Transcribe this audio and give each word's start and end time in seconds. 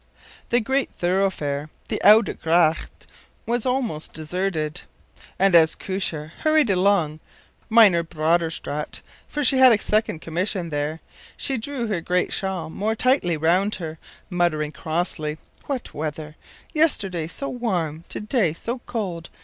The 0.49 0.59
great 0.59 0.89
thoroughfare, 0.89 1.69
the 1.87 2.01
Oude 2.03 2.39
Gracht, 2.41 3.05
was 3.45 3.67
almost 3.67 4.13
deserted, 4.13 4.81
and 5.37 5.53
as 5.53 5.75
Koosje 5.75 6.31
hurried 6.39 6.71
along 6.71 7.19
the 7.69 7.75
Meinerbroederstraat 7.75 9.01
for 9.27 9.43
she 9.43 9.59
had 9.59 9.71
a 9.71 9.77
second 9.77 10.19
commission 10.19 10.71
there 10.71 11.01
she 11.37 11.55
drew 11.57 11.85
her 11.85 12.01
great 12.01 12.33
shawl 12.33 12.71
more 12.71 12.95
tightly 12.95 13.37
round 13.37 13.75
her, 13.75 13.99
muttering 14.27 14.71
crossly, 14.71 15.37
“What 15.67 15.93
weather! 15.93 16.35
yesterday 16.73 17.27
so 17.27 17.49
warm, 17.49 18.03
to 18.09 18.19
day 18.21 18.53
so 18.55 18.79
cold. 18.87 19.29